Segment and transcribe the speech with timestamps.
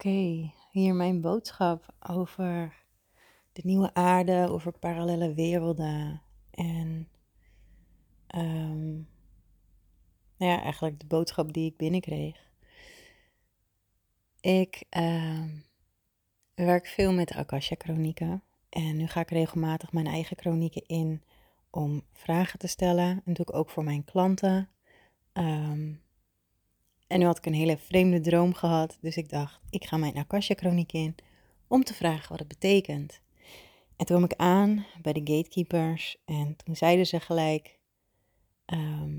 [0.00, 2.76] Oké, hier mijn boodschap over
[3.52, 7.08] de nieuwe aarde, over parallele werelden en
[8.26, 8.92] ehm,
[10.36, 12.50] nou ja, eigenlijk de boodschap die ik binnenkreeg.
[14.40, 15.48] Ik ehm,
[16.54, 21.22] werk veel met Akasha chronieken en nu ga ik regelmatig mijn eigen chronieken in
[21.70, 24.68] om vragen te stellen en doe ik ook voor mijn klanten.
[25.32, 25.92] Ehm,
[27.10, 30.16] en nu had ik een hele vreemde droom gehad, dus ik dacht, ik ga mijn
[30.16, 31.14] Akasha-chroniek in
[31.66, 33.20] om te vragen wat het betekent.
[33.96, 37.78] En toen kwam ik aan bij de gatekeepers en toen zeiden ze gelijk,
[38.64, 39.18] ehm,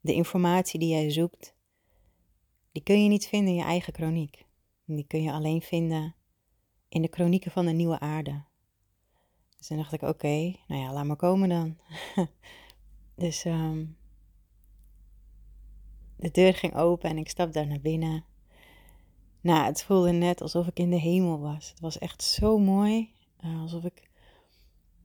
[0.00, 1.54] de informatie die jij zoekt,
[2.72, 4.44] die kun je niet vinden in je eigen chroniek.
[4.84, 6.14] Die kun je alleen vinden
[6.88, 8.42] in de chronieken van de nieuwe aarde.
[9.56, 11.78] Dus toen dacht ik, oké, nou ja, laat maar komen dan.
[13.24, 13.96] dus um,
[16.24, 18.24] de deur ging open en ik stapte daar naar binnen.
[19.40, 21.70] Nou, het voelde net alsof ik in de hemel was.
[21.70, 23.12] Het was echt zo mooi.
[23.44, 24.10] Uh, alsof ik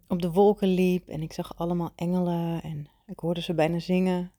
[0.08, 4.32] op de wolken liep en ik zag allemaal engelen en ik hoorde ze bijna zingen.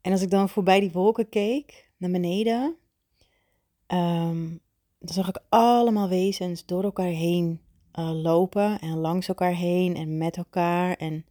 [0.00, 2.76] En als ik dan voorbij die wolken keek, naar beneden,
[3.86, 4.60] um,
[4.98, 7.60] dan zag ik allemaal wezens door elkaar heen
[7.98, 11.26] uh, lopen en langs elkaar heen en met elkaar en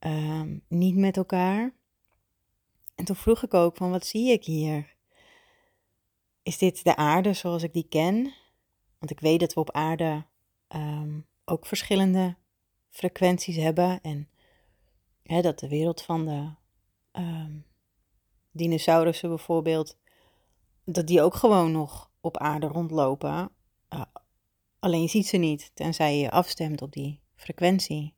[0.00, 1.72] um, niet met elkaar.
[2.98, 4.94] En toen vroeg ik ook van wat zie ik hier?
[6.42, 8.34] Is dit de aarde zoals ik die ken?
[8.98, 10.24] Want ik weet dat we op aarde
[10.68, 12.36] um, ook verschillende
[12.90, 14.00] frequenties hebben.
[14.00, 14.28] En
[15.22, 16.50] hè, dat de wereld van de
[17.20, 17.64] um,
[18.50, 19.96] dinosaurussen bijvoorbeeld,
[20.84, 23.50] dat die ook gewoon nog op aarde rondlopen.
[23.90, 24.02] Uh,
[24.78, 28.14] alleen je ziet ze niet, tenzij je afstemt op die frequentie.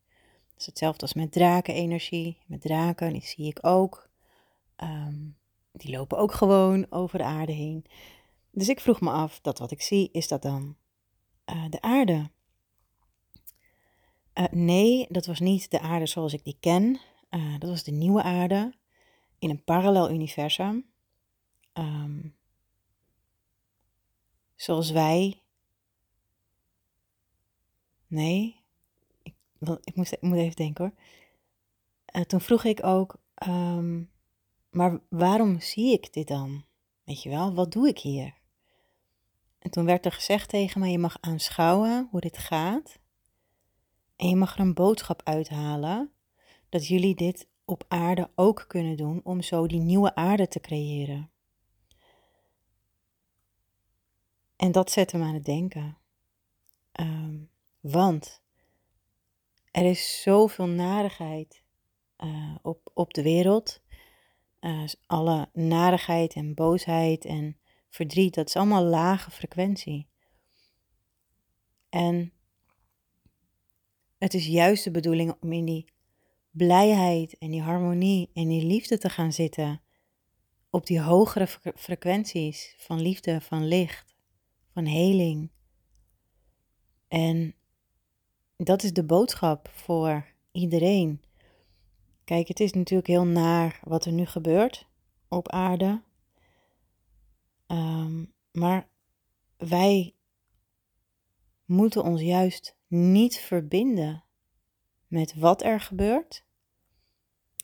[0.49, 2.39] Dat is hetzelfde als met drakenenergie.
[2.47, 4.10] Met draken, die zie ik ook.
[4.83, 5.37] Um,
[5.73, 7.85] die lopen ook gewoon over de aarde heen.
[8.51, 10.77] Dus ik vroeg me af, dat wat ik zie, is dat dan
[11.47, 12.31] uh, de aarde?
[14.35, 17.01] Uh, nee, dat was niet de aarde zoals ik die ken.
[17.31, 18.75] Uh, dat was de nieuwe aarde
[19.39, 20.87] in een parallel universum.
[21.75, 22.37] Um,
[24.57, 25.43] zoals wij.
[28.07, 28.61] Nee,
[29.23, 29.35] ik,
[29.85, 30.95] ik, moest, ik moet even denken
[32.13, 32.25] hoor.
[32.25, 33.17] toen vroeg ik ook.
[33.49, 34.11] Um,
[34.71, 36.65] maar waarom zie ik dit dan?
[37.05, 38.35] Weet je wel, wat doe ik hier?
[39.59, 42.99] En toen werd er gezegd tegen mij: je mag aanschouwen hoe dit gaat.
[44.17, 46.13] En je mag er een boodschap uithalen
[46.69, 51.31] dat jullie dit op aarde ook kunnen doen om zo die nieuwe aarde te creëren.
[54.57, 55.99] En dat zette me aan het denken.
[56.93, 58.43] Um, want
[59.71, 61.65] er is zoveel narigheid
[62.19, 63.80] uh, op, op de wereld.
[64.61, 67.57] Uh, alle narigheid en boosheid en
[67.89, 70.09] verdriet, dat is allemaal lage frequentie.
[71.89, 72.33] En
[74.19, 75.93] het is juist de bedoeling om in die
[76.51, 79.81] blijheid en die harmonie en die liefde te gaan zitten.
[80.71, 84.15] Op die hogere frequenties van liefde, van licht,
[84.73, 85.51] van heling.
[87.09, 87.55] En
[88.57, 91.23] dat is de boodschap voor iedereen.
[92.31, 94.87] Kijk, het is natuurlijk heel naar wat er nu gebeurt
[95.29, 96.03] op aarde.
[97.67, 98.89] Um, maar
[99.57, 100.15] wij
[101.65, 104.25] moeten ons juist niet verbinden
[105.07, 106.45] met wat er gebeurt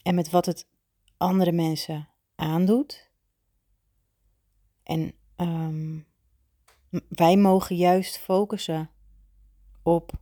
[0.03, 0.69] en met wat het
[1.17, 3.11] andere mensen aandoet.
[4.83, 6.07] En um,
[7.09, 8.91] wij mogen juist focussen
[9.83, 10.13] op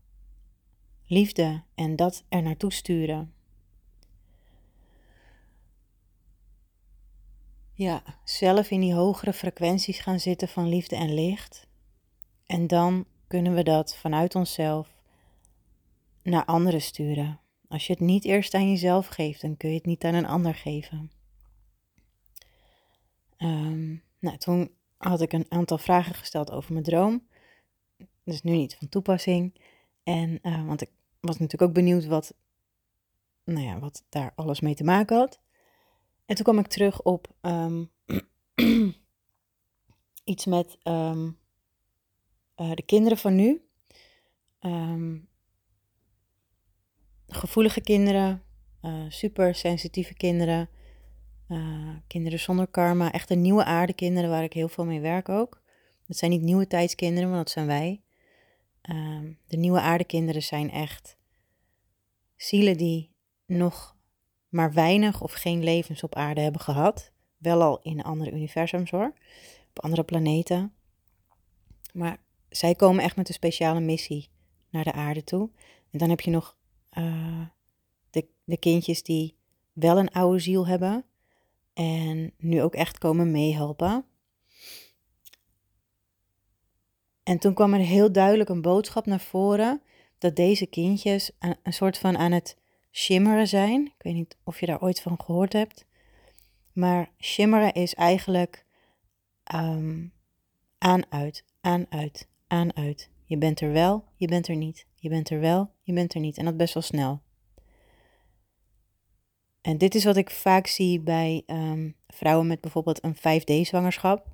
[1.06, 3.34] liefde en dat er naartoe sturen.
[7.76, 11.66] Ja, zelf in die hogere frequenties gaan zitten van liefde en licht.
[12.46, 14.94] En dan kunnen we dat vanuit onszelf
[16.22, 17.40] naar anderen sturen.
[17.68, 20.26] Als je het niet eerst aan jezelf geeft, dan kun je het niet aan een
[20.26, 21.10] ander geven.
[23.38, 27.26] Um, nou, toen had ik een aantal vragen gesteld over mijn droom.
[27.96, 29.60] Dat is nu niet van toepassing.
[30.02, 30.90] En, uh, want ik
[31.20, 32.34] was natuurlijk ook benieuwd wat,
[33.44, 35.40] nou ja, wat daar alles mee te maken had.
[36.26, 37.90] En toen kwam ik terug op um,
[40.24, 41.38] iets met um,
[42.56, 43.62] uh, de kinderen van nu.
[44.60, 45.28] Um,
[47.26, 48.42] gevoelige kinderen,
[48.82, 50.68] uh, super sensitieve kinderen,
[51.48, 55.62] uh, kinderen zonder karma, echt nieuwe aarde kinderen waar ik heel veel mee werk ook.
[56.06, 58.02] Dat zijn niet nieuwe tijdskinderen, maar dat zijn wij.
[59.46, 61.16] de nieuwe aardekinderen zijn echt
[62.36, 63.14] zielen die
[63.46, 63.93] nog
[64.54, 69.12] maar weinig of geen levens op aarde hebben gehad, wel al in andere universums hoor,
[69.68, 70.72] op andere planeten.
[71.92, 72.18] Maar
[72.48, 74.28] zij komen echt met een speciale missie
[74.70, 75.50] naar de aarde toe.
[75.90, 76.56] En dan heb je nog
[76.98, 77.46] uh,
[78.10, 79.36] de, de kindjes die
[79.72, 81.04] wel een oude ziel hebben
[81.72, 84.04] en nu ook echt komen meehelpen.
[87.22, 89.82] En toen kwam er heel duidelijk een boodschap naar voren
[90.18, 91.30] dat deze kindjes
[91.62, 92.62] een soort van aan het
[92.94, 93.86] shimmeren zijn.
[93.86, 95.86] Ik weet niet of je daar ooit van gehoord hebt.
[96.72, 98.64] Maar shimmeren is eigenlijk
[99.54, 100.12] um,
[100.78, 103.10] aan, uit, aan, uit, aan, uit.
[103.24, 104.86] Je bent er wel, je bent er niet.
[104.94, 106.38] Je bent er wel, je bent er niet.
[106.38, 107.22] En dat best wel snel.
[109.60, 114.26] En dit is wat ik vaak zie bij ehm, vrouwen met bijvoorbeeld een 5D-zwangerschap.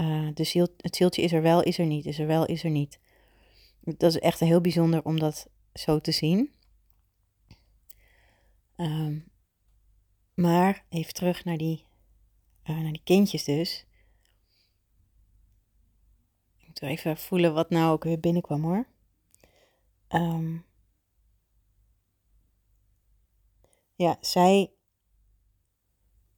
[0.00, 2.64] Uh, eh, ziel, het zieltje is er wel, is er niet, is er wel, is
[2.64, 2.98] er niet.
[3.80, 6.53] Dat is echt heel bijzonder om dat zo te zien.
[8.76, 9.18] Ehm,
[10.34, 11.86] maar even terug naar die,
[12.64, 13.86] uh, naar die kindjes dus.
[16.56, 18.86] Ik moet even voelen wat nou ook weer binnenkwam hoor.
[20.08, 20.64] Um,
[23.96, 24.70] ja, zij,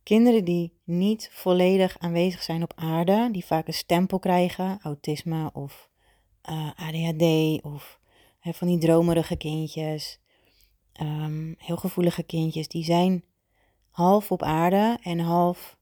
[0.03, 5.91] kinderen die niet volledig aanwezig zijn op aarde, die vaak een stempel krijgen, autisme of
[6.43, 8.01] eh, ADHD of
[8.41, 10.21] van die dromerige kindjes,
[11.01, 13.25] um, heel gevoelige kindjes, die zijn
[13.91, 15.77] half op aarde en half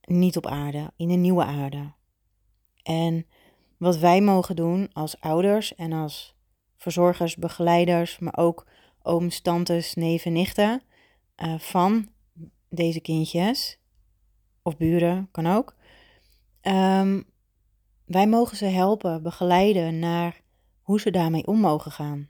[0.00, 1.92] niet op aarde, in een nieuwe aarde.
[2.82, 3.26] En
[3.76, 6.34] wat wij mogen doen als ouders en als
[6.76, 8.66] verzorgers, begeleiders, maar ook
[9.02, 10.82] ooms, tantes, neven, nichten
[11.36, 12.08] uh, van
[12.68, 13.78] deze kindjes,
[14.62, 15.76] of buren, kan ook.
[16.62, 17.24] Um,
[18.04, 20.40] wij mogen ze helpen, begeleiden naar
[20.82, 22.29] hoe ze daarmee om mogen gaan.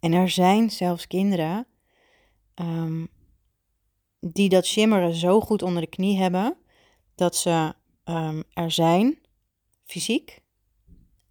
[0.00, 1.66] En er zijn zelfs kinderen
[2.54, 3.08] um,
[4.20, 6.56] die dat shimmeren zo goed onder de knie hebben
[7.14, 9.18] dat ze um, er zijn,
[9.84, 10.42] fysiek.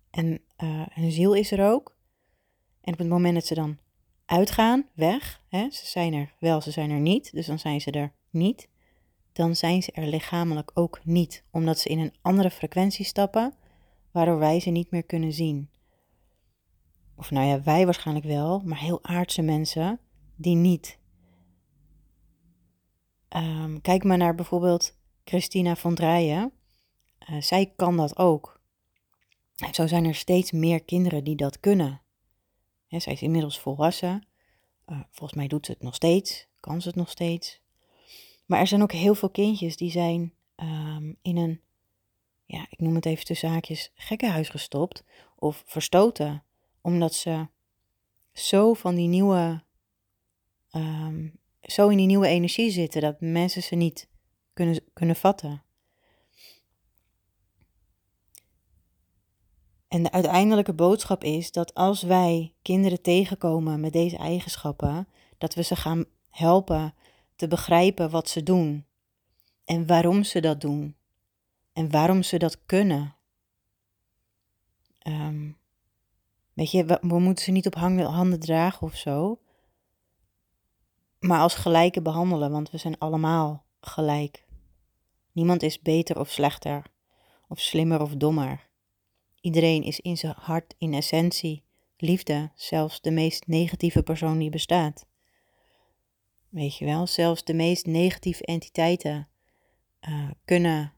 [0.10, 1.96] En uh, hun ziel is er ook.
[2.82, 3.78] En op het moment dat ze dan
[4.26, 7.92] uitgaan, weg, hè, ze zijn er wel, ze zijn er niet, dus dan zijn ze
[7.92, 8.70] er niet,
[9.34, 13.54] dan zijn ze er lichamelijk ook niet, omdat ze in een andere frequentie stappen,
[14.12, 15.70] waardoor wij ze niet meer kunnen zien.
[17.16, 20.00] Of nou ja, wij waarschijnlijk wel, maar heel aardse mensen
[20.36, 21.00] die niet.
[23.30, 26.52] Um, kijk maar naar bijvoorbeeld Christina van Drijen.
[27.30, 28.62] Uh, zij kan dat ook.
[29.56, 32.02] En zo zijn er steeds meer kinderen die dat kunnen.
[32.88, 34.28] Zij is inmiddels volwassen.
[34.88, 37.62] Uh, volgens mij doet ze het nog steeds, kan ze het nog steeds.
[38.46, 41.62] Maar er zijn ook heel veel kindjes die zijn um, in een,
[42.46, 45.04] ja, ik noem het even tussen haakjes, gekkenhuis gestopt
[45.36, 46.44] of verstoten.
[46.86, 47.48] Omdat ze
[48.34, 49.64] zo van die nieuwe,
[50.72, 54.10] um, zo in die nieuwe energie zitten dat mensen ze niet
[54.54, 55.64] kunnen, kunnen vatten.
[59.88, 65.08] En de uiteindelijke boodschap is dat als wij kinderen tegenkomen met deze eigenschappen,
[65.38, 66.94] dat we ze gaan helpen
[67.36, 68.86] te begrijpen wat ze doen
[69.64, 70.96] en waarom ze dat doen
[71.74, 73.16] en waarom ze dat kunnen.
[75.08, 75.64] Um,
[76.56, 79.40] weet je, we, moeten ze niet op handen dragen of zo,
[81.19, 84.46] maar als gelijke behandelen, want we zijn allemaal gelijk.
[85.31, 86.85] Niemand is beter of slechter,
[87.47, 88.69] of slimmer of dommer.
[89.42, 91.64] Iedereen is in zijn hart, in essentie,
[91.97, 95.06] liefde, zelfs de meest negatieve persoon die bestaat.
[96.50, 99.28] Weet je wel, zelfs de meest negatieve entiteiten
[100.09, 100.94] uh, kunnen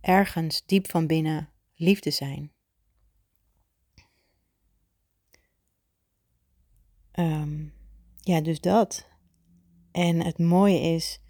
[0.00, 2.52] ergens diep van binnen liefde zijn.
[7.12, 7.72] Um,
[8.16, 9.06] ja, dus dat.
[9.92, 11.20] En het mooie is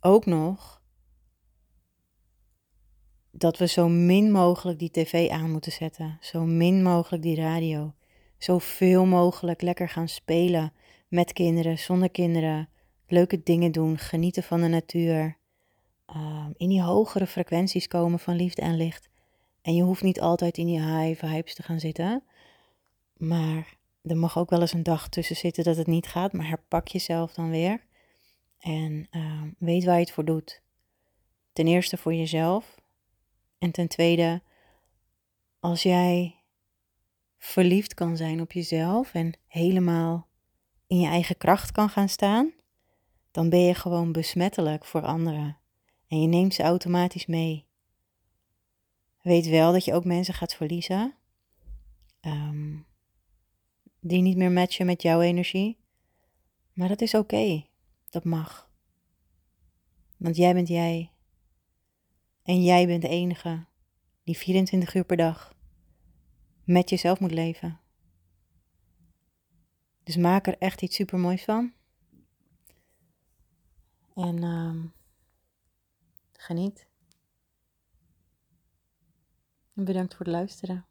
[0.00, 0.82] ook nog
[3.30, 7.94] dat we zo min mogelijk die tv aan moeten zetten, zo min mogelijk die radio,
[8.38, 10.72] zoveel mogelijk lekker gaan spelen
[11.08, 12.68] met kinderen, zonder kinderen,
[13.06, 15.38] leuke dingen doen, genieten van de natuur,
[16.16, 19.08] uh, in die hogere frequenties komen van liefde en licht.
[19.66, 22.22] En je hoeft niet altijd in die high vibes te gaan zitten,
[23.16, 26.48] maar er mag ook wel eens een dag tussen zitten dat het niet gaat, maar
[26.48, 27.80] herpak jezelf dan weer
[28.58, 30.62] en uh, weet waar je het voor doet.
[31.52, 32.74] Ten eerste voor jezelf,
[33.58, 34.42] en ten tweede,
[35.60, 36.34] als jij
[37.38, 40.28] verliefd kan zijn op jezelf en helemaal
[40.86, 42.52] in je eigen kracht kan gaan staan,
[43.30, 45.58] dan ben je gewoon besmettelijk voor anderen
[46.08, 47.65] en je neemt ze automatisch mee.
[49.26, 51.14] Weet wel dat je ook mensen gaat verliezen
[52.20, 52.86] um,
[54.00, 55.78] die niet meer matchen met jouw energie,
[56.72, 57.66] Maar dat is oké.
[58.08, 58.70] Dat mag.
[60.16, 61.10] Want jij bent jij.
[62.42, 63.64] En jij bent de enige
[64.24, 65.54] die 24 uur per dag
[66.64, 67.80] met jezelf moet leven.
[70.02, 71.72] Dus maak er echt iets super moois van.
[74.14, 74.92] En um,
[76.32, 76.86] geniet.
[79.76, 80.86] En bedankt voor het luisteren.